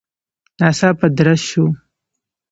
ناڅاپه 0.59 1.05
درز 1.17 1.39
شو. 1.49 1.63